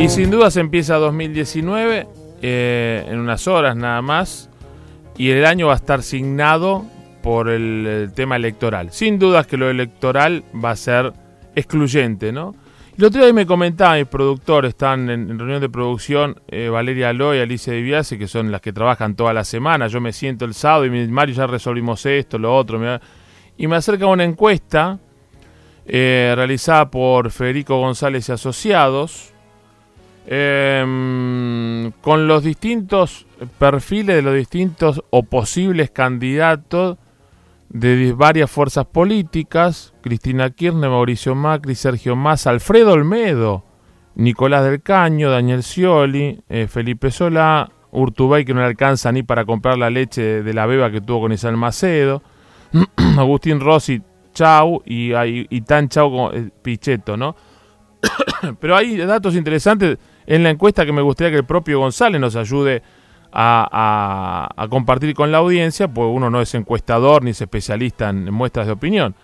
[0.00, 2.06] Y sin duda se empieza 2019
[2.40, 4.48] eh, en unas horas nada más
[5.18, 6.86] y el año va a estar signado
[7.22, 8.92] por el, tema electoral.
[8.92, 11.12] Sin dudas que lo electoral va a ser
[11.54, 12.54] excluyente, ¿no?
[12.96, 17.36] El otro día me comentaba, mis productores están en, reunión de producción, eh, Valeria Aloy
[17.36, 19.86] y Alicia Diviase, que son las que trabajan toda la semana.
[19.88, 22.80] Yo me siento el sábado y me Mario, ya resolvimos esto, lo otro.
[23.58, 24.98] Y me acerca una encuesta
[25.84, 29.34] eh, realizada por Federico González y Asociados,
[30.32, 33.26] em, con los distintos
[33.58, 36.98] perfiles de los distintos o posibles candidatos
[37.68, 43.64] de varias fuerzas políticas, Cristina Kirchner, Mauricio Macri, Sergio Massa, Alfredo Olmedo,
[44.14, 49.44] Nicolás del Caño, Daniel Scioli, eh, Felipe Solá, Urtubey que no le alcanza ni para
[49.44, 52.22] comprar la leche de, la beba que tuvo con Isabel Macedo,
[53.18, 54.00] Agustín Rossi,
[54.32, 57.34] Chau y tan Chau como eh, Pichetto, ¿no?
[58.60, 62.36] Pero hay datos interesantes en la encuesta que me gustaría que el propio González nos
[62.36, 62.82] ayude
[63.32, 68.08] a, a- a compartir con la audiencia, pues uno no es encuestador ni es especialista
[68.10, 69.14] en, en muestras de opinión.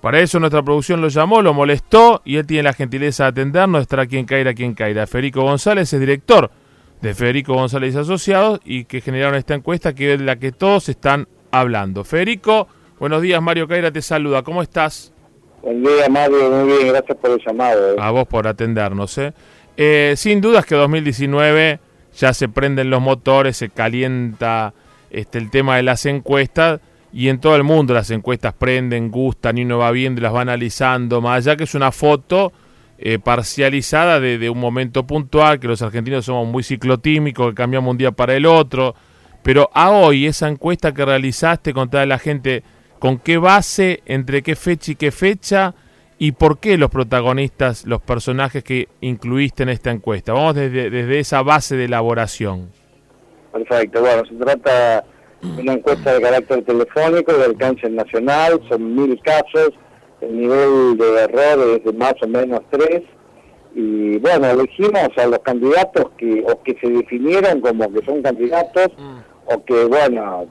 [0.00, 3.82] Para eso nuestra producción lo llamó, lo molestó y él tiene la gentileza de atendernos,
[3.82, 5.06] estará quien caerá, quien caerá.
[5.06, 6.50] Federico González es director
[7.00, 10.88] de Federico González y Asociados y que generaron esta encuesta que es la que todos
[10.90, 12.04] están hablando.
[12.04, 15.12] Federico, buenos días, Mario Caira te saluda, ¿cómo estás?
[15.62, 16.50] Buen día, Mario.
[16.50, 17.92] Muy bien, gracias por el llamado.
[17.94, 17.96] eh.
[17.98, 19.16] A vos por atendernos.
[19.16, 19.32] ¿eh?
[19.76, 21.80] Eh, sin dudas que 2019
[22.16, 24.72] ya se prenden los motores, se calienta
[25.10, 26.80] este, el tema de las encuestas
[27.12, 30.34] y en todo el mundo las encuestas prenden, gustan y uno va viendo y las
[30.34, 32.52] va analizando, más allá que es una foto
[32.98, 37.90] eh, parcializada de, de un momento puntual, que los argentinos somos muy ciclotímicos, que cambiamos
[37.90, 38.94] un día para el otro,
[39.42, 42.62] pero a hoy esa encuesta que realizaste con toda la gente,
[42.98, 45.74] ¿con qué base, entre qué fecha y qué fecha?
[46.24, 50.32] ¿Y por qué los protagonistas, los personajes que incluiste en esta encuesta?
[50.32, 52.70] Vamos desde, desde esa base de elaboración.
[53.52, 54.00] Perfecto.
[54.00, 55.04] Bueno, se trata
[55.42, 58.58] de una encuesta de carácter telefónico de alcance nacional.
[58.70, 59.72] Son mil casos.
[60.22, 63.02] El nivel de error es de más o menos tres.
[63.74, 68.88] Y bueno, elegimos a los candidatos que o que se definieron como que son candidatos
[69.44, 70.46] o que, bueno,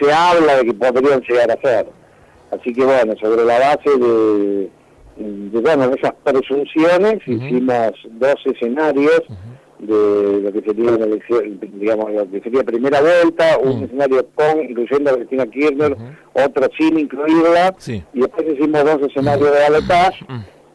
[0.00, 1.86] se habla de que podrían llegar a ser.
[2.50, 4.81] Así que, bueno, sobre la base de,
[5.16, 9.22] de bueno, de esas presunciones hicimos dos escenarios
[9.78, 14.60] de lo que sería una elección, digamos, lo que sería primera vuelta, un escenario con,
[14.62, 15.96] incluyendo a Cristina Kirchner,
[16.34, 18.02] otro sin incluirla, Sí.
[18.14, 20.24] y después hicimos dos escenarios de balotaje,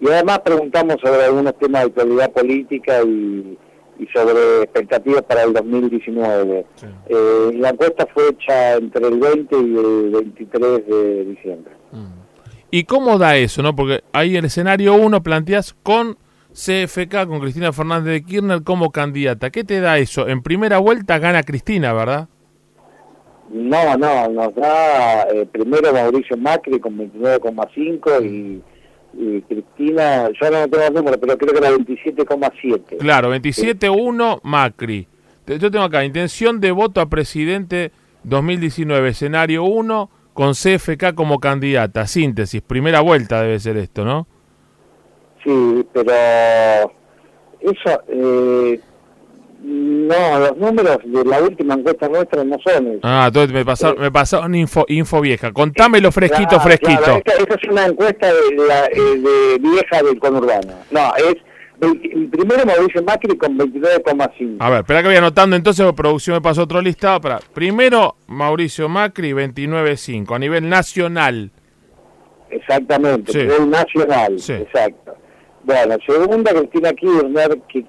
[0.00, 3.58] y además preguntamos sobre algunos temas de actualidad política y,
[3.98, 6.64] y sobre expectativas para el 2019.
[6.76, 6.86] Sí.
[7.08, 11.72] Eh, la encuesta fue hecha entre el 20 y el 23 de diciembre.
[12.74, 13.62] ¿Y cómo da eso?
[13.62, 16.16] no Porque ahí en escenario 1 planteas con
[16.52, 19.50] CFK, con Cristina Fernández de Kirchner como candidata.
[19.50, 20.26] ¿Qué te da eso?
[20.26, 22.28] En primera vuelta gana Cristina, ¿verdad?
[23.48, 28.60] No, no, nos da eh, primero Mauricio Macri con 29,5 y,
[29.22, 32.96] y Cristina, yo no tengo el número, pero creo que era 27,7.
[32.98, 35.06] Claro, 27-1 Macri.
[35.46, 37.92] Yo tengo acá, intención de voto a presidente
[38.24, 42.06] 2019, escenario 1, con CFK como candidata.
[42.06, 44.26] Síntesis, primera vuelta debe ser esto, ¿no?
[45.42, 46.12] Sí, pero
[47.60, 48.80] eso, eh,
[49.62, 53.00] no, los números de la última encuesta nuestra no son esos.
[53.02, 55.52] Ah, entonces me pasaron, me pasaron info, info vieja.
[55.52, 57.00] Contámelo fresquito, Claro, fresquito.
[57.02, 60.74] claro, esta, esta es una encuesta de, la, eh, de vieja del conurbano.
[60.90, 61.36] No, es
[61.84, 64.56] el primero Mauricio Macri con 29,5.
[64.60, 67.20] A ver, espera que voy anotando entonces, producción me pasó otro listado.
[67.20, 67.38] Para.
[67.52, 71.50] Primero, Mauricio Macri, 29.5, a nivel nacional.
[72.50, 73.38] Exactamente, Sí.
[73.38, 74.52] nivel nacional, Sí.
[74.52, 75.16] exacto.
[75.64, 77.82] Bueno, segunda Cristina Kirchner, que,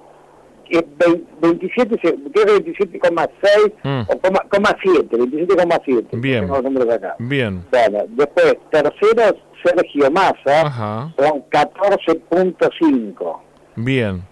[0.68, 4.00] que es vein- 27, se- creo que 27,6 Mm.
[4.08, 6.16] o coma, coma 7, 27,7.
[6.16, 6.50] Bien.
[6.50, 7.14] Acá.
[7.18, 7.62] Bien.
[7.70, 11.12] Bueno, después, tercero Sergio Massa, Ajá.
[11.16, 13.42] con 14.5.
[13.76, 14.22] Bien.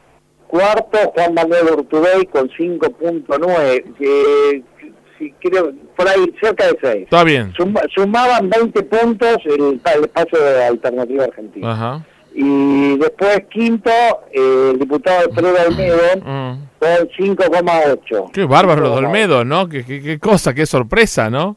[0.48, 4.62] Cuarto, Juan Manuel Urtubey con 5.9, que
[5.18, 7.02] si creo, por ahí cerca de 6.
[7.04, 7.52] Está bien.
[7.94, 11.72] sumaban 20 puntos el, el espacio de Alternativa Argentina.
[11.72, 12.04] Ajá.
[12.36, 13.90] Y después, quinto,
[14.32, 16.58] eh, el diputado Alfredo Olmedo Mm.
[16.80, 18.30] con 5,8.
[18.32, 19.06] Qué bárbaro los 5,8.
[19.06, 19.68] Olmedo, ¿no?
[19.68, 21.56] Qué, qué, qué cosa, qué sorpresa, ¿no?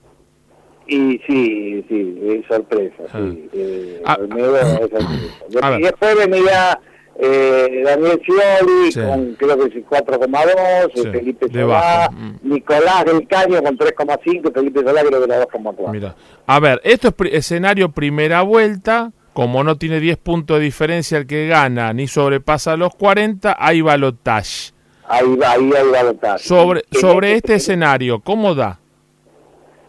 [0.87, 3.19] Y sí, sí, es sorpresa, Ah.
[3.19, 3.49] sí.
[3.53, 4.17] Eh, Ah.
[4.19, 5.77] Olmedo es sorpresa.
[5.79, 6.79] Y después venía
[7.19, 9.01] eh, Daniel Scioli Sí.
[9.01, 12.35] con creo que sí, 4,2, Sí, Felipe Solá, mm.
[12.43, 15.91] Nicolás del Caño con 3,5, Felipe Solá creo que era 2,4.
[15.91, 16.15] Mira.
[16.45, 21.27] A ver, esto es escenario primera vuelta como no tiene 10 puntos de diferencia el
[21.27, 23.81] que gana ni sobrepasa los 40, hay.
[23.81, 26.39] Ahí, ahí hay.
[26.39, 28.79] Sobre, sobre este escenario, ¿cómo da?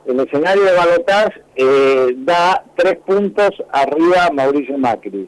[0.06, 5.26] El escenario de balotaje eh, da tres puntos arriba Mauricio Macri.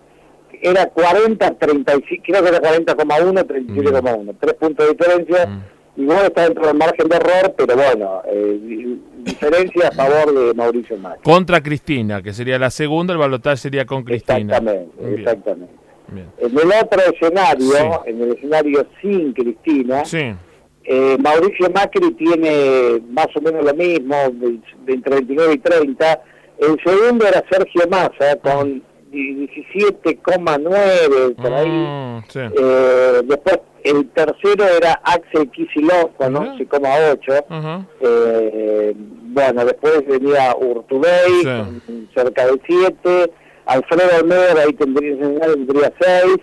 [0.62, 4.36] Era 40, 35, creo que era 40,1, 37,1.
[4.38, 5.46] Tres puntos de diferencia.
[5.46, 6.02] Mm.
[6.02, 10.96] Igual está dentro del margen de error, pero bueno, eh, diferencia a favor de Mauricio
[10.96, 11.22] Macri.
[11.22, 14.56] Contra Cristina, que sería la segunda, el balotaje sería con Cristina.
[14.56, 15.74] Exactamente, exactamente.
[16.38, 20.02] En el otro escenario, en el escenario sin Cristina,
[20.84, 24.58] eh, Mauricio Macri tiene más o menos lo mismo, de,
[24.92, 26.22] entre 29 y 30.
[26.58, 31.68] El segundo era Sergio Massa con 17,9 por ahí.
[31.68, 37.86] Mm, eh, después el tercero era Axel Kicillof con 11,8.
[38.00, 41.80] Eh, bueno, después venía Urtubey con
[42.14, 43.32] cerca de 7.
[43.66, 46.36] Alfredo Almeida ahí tendría, tendría 6.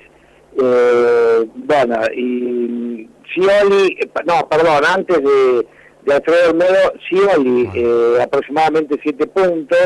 [0.59, 5.67] Eh, bueno, y Scioli, eh, no, perdón, antes de,
[6.05, 9.77] de Alfredo Olmedo, Scioli, eh, aproximadamente 7 puntos.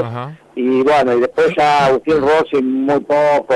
[0.61, 3.55] Y bueno, y después ya Agustín Rossi muy poco,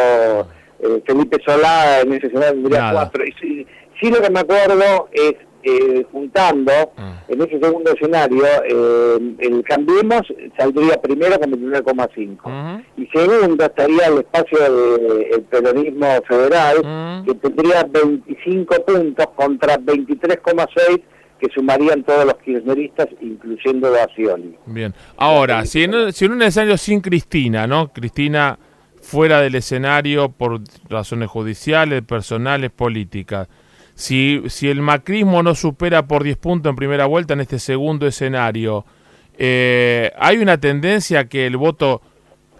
[0.79, 3.23] eh, Felipe Solá en ese escenario tendría 4.
[3.39, 3.67] Sí,
[4.01, 7.23] sí, lo que me acuerdo es eh, juntando ah.
[7.27, 10.21] en ese segundo escenario, eh, el Cambiemos
[10.57, 18.75] saldría primero con 29,5 y segundo estaría el espacio del peronismo federal que tendría 25
[18.83, 21.01] puntos contra 23,6
[21.39, 24.07] que sumarían todos los kirchneristas, incluyendo a
[24.65, 27.91] Bien, ahora, si en, si en un escenario sin Cristina, ¿no?
[27.91, 28.57] Cristina
[29.01, 33.47] fuera del escenario por razones judiciales, personales, políticas,
[33.93, 38.07] si, si el macrismo no supera por 10 puntos en primera vuelta en este segundo
[38.07, 38.85] escenario,
[39.37, 42.01] eh, ¿hay una tendencia que el voto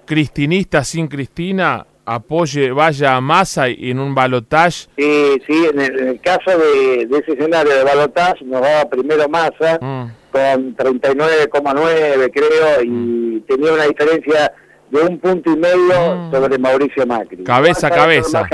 [0.06, 4.88] cristinista sin Cristina apoye, vaya a masa y en un balotaje?
[4.98, 10.06] Sí, sí, en el, caso de, ese escenario de balotaje nos daba primero masa mm.
[10.32, 13.42] con 39,9 creo y mm.
[13.48, 14.54] tenía una diferencia
[14.92, 16.32] de un punto y medio mm.
[16.32, 17.44] sobre Mauricio Macri.
[17.44, 18.48] Cabeza a cabeza.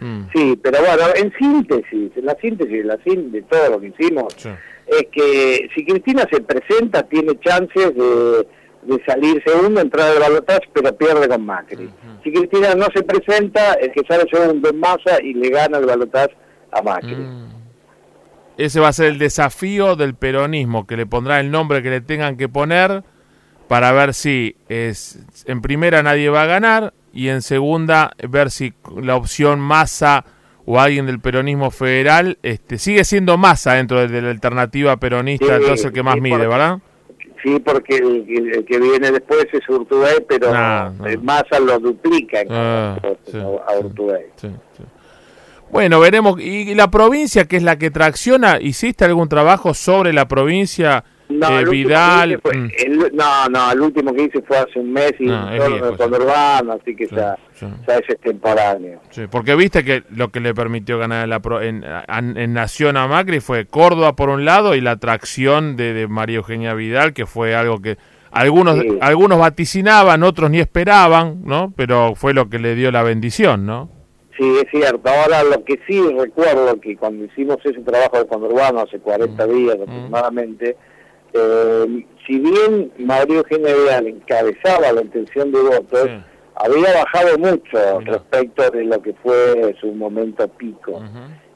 [0.00, 0.22] Mm.
[0.34, 4.34] Sí, pero bueno, en síntesis, en la síntesis, la síntesis de todo lo que hicimos,
[4.86, 8.46] es que si Cristina se presenta, tiene chances de,
[9.06, 11.90] salir segundo, entrar al balotaje, pero pierde con Macri.
[12.22, 15.86] Si Cristina no se presenta, el que sale segundo en masa y le gana el
[15.86, 16.36] balotaje
[16.72, 17.14] a Macri.
[17.14, 17.46] Mm.
[18.56, 22.00] Ese va a ser el desafío del peronismo, que le pondrá el nombre que le
[22.00, 23.04] tengan que poner
[23.68, 28.72] para ver si es, en primera nadie va a ganar y en segunda ver si
[29.00, 30.24] la opción masa
[30.64, 35.86] o alguien del peronismo federal este, sigue siendo masa dentro de, la alternativa peronista, entonces
[35.86, 36.78] el que más mide, ¿verdad?
[37.46, 42.98] Sí, porque el, que viene después es Urtubey, pero ah, masa lo duplica ah,
[43.68, 44.24] a Urtubey.
[45.70, 46.40] bueno, veremos.
[46.40, 48.58] ¿Y la provincia, que es la que tracciona?
[48.60, 51.04] ¿Hiciste algún trabajo sobre la provincia?
[51.28, 52.40] No, eh, Vidal.
[52.44, 53.16] Mm.
[53.16, 55.48] no, no, el último que hice fue hace un mes y no,
[55.96, 59.00] con Urbano, así que ya, ya es extemporáneo.
[59.10, 61.84] Sí, porque viste que lo que le permitió ganar la en,
[62.36, 66.36] en, Nación a Macri fue Córdoba por un lado y la atracción de, de María
[66.36, 67.98] Eugenia Vidal, que fue algo que
[68.30, 71.72] algunos algunos vaticinaban, otros ni esperaban, ¿no?
[71.76, 73.90] Pero fue lo que le dio la bendición, ¿no?
[74.38, 75.08] Sí, es cierto.
[75.08, 79.50] Ahora lo que sí recuerdo que cuando hicimos ese trabajo de Urbano hace 40 mm.
[79.50, 80.10] días mm.
[81.36, 86.08] Eh, si bien Mario General encabezaba la intención de votos,
[86.56, 91.02] había bajado mucho respecto de lo que fue su momento pico.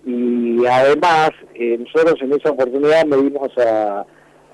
[0.04, 4.06] Y además, eh, nosotros en esa oportunidad medimos a,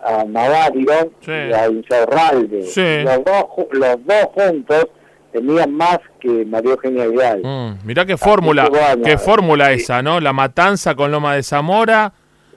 [0.04, 2.64] a Navario y a Insaurralde.
[3.04, 4.87] Los, dos, los dos juntos
[5.33, 7.42] tenían más que Mario Eugenia Vidal.
[7.45, 8.71] Mm, mirá qué fórmula,
[9.04, 10.21] qué fórmula esa, ¿no?
[10.21, 12.12] La matanza con Loma de Zamora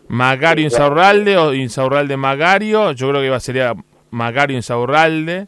[0.10, 3.74] Magario Insaurralde o Insaurralde Magario, yo creo que va sería
[4.10, 5.48] Magario Insaurralde,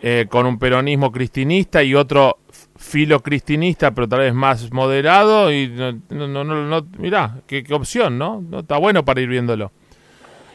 [0.00, 2.38] eh, con un peronismo cristinista y otro
[2.76, 5.52] filo cristinista, pero tal vez más moderado.
[5.52, 8.40] Y no, no, no, mirá, qué, opción, ¿no?
[8.40, 8.60] ¿no?
[8.60, 9.72] Está bueno para ir viéndolo.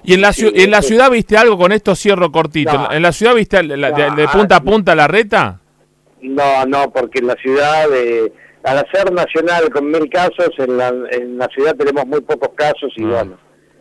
[0.06, 1.96] ¿Y en la, en la ciudad viste algo con esto?
[1.96, 2.92] Cierro cortito.
[2.92, 5.60] ¿En la ciudad viste de, punta a punta la reta?
[6.22, 8.32] No, no, porque en la ciudad de
[8.64, 12.92] al hacer nacional con mil casos, en la, en la ciudad tenemos muy pocos casos
[12.96, 13.08] y ah.
[13.08, 13.38] bueno,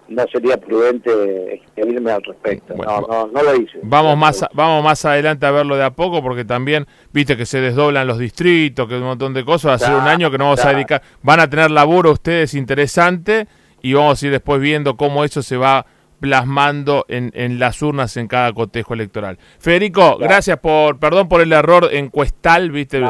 [0.09, 2.75] no sería prudente irme al respecto.
[2.75, 3.79] no, no, no, lo hice.
[3.83, 7.61] Vamos más, vamos más adelante a verlo de a poco porque también, viste que se
[7.61, 9.71] desdoblan los distritos, que un montón de cosas.
[9.71, 11.03] Va a ser un año que no vamos a dedicar.
[11.23, 13.47] Van a tener laburo ustedes interesante
[13.81, 15.87] y vamos a ir después viendo cómo eso se va
[16.23, 19.39] plasmando en, en, las urnas en cada cotejo electoral.
[19.59, 23.03] Federico, gracias por, perdón por el error encuestal, viste,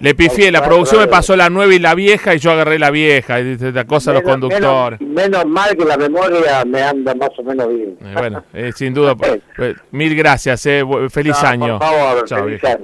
[0.00, 2.90] le pifié, la producción me pasó la nueva y la vieja y yo agarré la
[2.90, 5.00] vieja, y la cosa a los conductores.
[5.00, 7.96] Menos, mal que la memoria me anda más o menos bien.
[8.02, 9.16] Eh, bueno, eh, sin duda,
[9.56, 11.80] pues, mil gracias, eh, feliz año.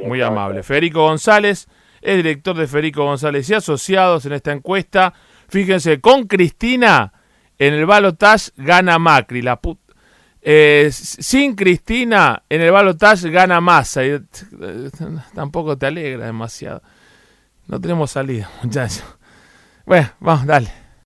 [0.02, 0.62] Muy amable.
[0.62, 1.68] Federico González,
[2.00, 5.12] es director de Federico González y Asociados en esta encuesta.
[5.50, 7.12] Fíjense, con Cristina
[7.58, 9.60] en el balotage gana Macri, la
[10.40, 14.04] eh, sin Cristina en el balotage gana Massa.
[14.04, 14.20] Y, eh,
[15.34, 16.82] tampoco te alegra demasiado.
[17.66, 19.04] No tenemos salida, muchachos.
[19.84, 20.87] Bueno, vamos, dale.